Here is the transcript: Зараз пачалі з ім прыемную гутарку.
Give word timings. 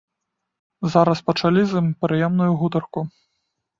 Зараз 0.93 1.21
пачалі 1.29 1.61
з 1.73 1.85
ім 1.85 1.91
прыемную 2.05 2.51
гутарку. 2.63 2.99